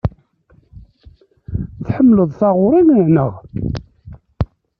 [1.85, 2.81] Tḥemmleḍ taẓuri,
[3.15, 3.31] naɣ?